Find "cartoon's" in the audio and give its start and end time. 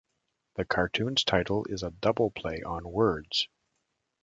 0.65-1.23